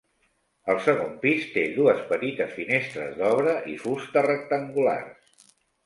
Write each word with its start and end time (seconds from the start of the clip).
El 0.73 0.79
segon 0.85 1.11
pis 1.25 1.45
té 1.57 1.65
dues 1.77 2.01
petites 2.13 2.57
finestres 2.57 3.15
d'obra 3.23 3.57
i 3.75 3.79
fusta 3.87 4.29
rectangulars. 4.31 5.51